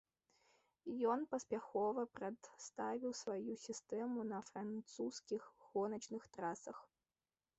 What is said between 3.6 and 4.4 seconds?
сістэму на